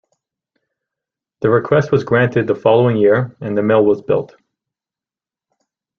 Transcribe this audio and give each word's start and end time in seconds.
The 1.41 1.51
request 1.51 1.91
was 1.91 2.03
granted 2.03 2.47
the 2.47 2.55
following 2.55 2.97
year 2.97 3.37
and 3.39 3.55
the 3.55 3.61
mill 3.61 3.85
was 3.85 4.01
built. 4.01 4.35